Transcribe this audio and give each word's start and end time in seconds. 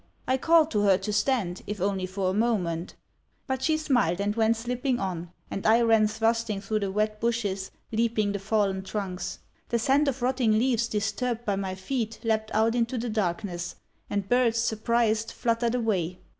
I 0.27 0.35
called 0.35 0.71
to 0.71 0.81
her 0.81 0.97
to 0.97 1.13
stand, 1.13 1.61
if 1.67 1.79
only 1.79 2.07
for 2.07 2.29
one 2.31 2.39
moment. 2.39 2.95
But 3.45 3.61
she 3.61 3.77
smiled 3.77 4.19
and 4.19 4.35
went 4.35 4.57
slip 4.57 4.81
ping 4.81 4.97
on, 4.99 5.29
and 5.51 5.63
I 5.67 5.81
ran 5.81 6.07
thrusting 6.07 6.59
through 6.59 6.79
the 6.79 6.91
wet 6.91 7.19
bushes, 7.19 7.69
leaping 7.91 8.31
the 8.31 8.39
fallen 8.39 8.81
trunks. 8.81 9.37
The 9.69 9.77
scent 9.77 10.07
of 10.07 10.23
rotting 10.23 10.57
leaves 10.57 10.87
disturbed 10.87 11.45
by 11.45 11.55
my 11.55 11.75
feet 11.75 12.17
leaped 12.23 12.49
out 12.51 12.73
into 12.73 12.97
the 12.97 13.09
darkness, 13.11 13.75
and 14.09 14.27
birds, 14.27 14.57
surprised, 14.57 15.31
fluttered 15.33 15.75
away. 15.75 16.17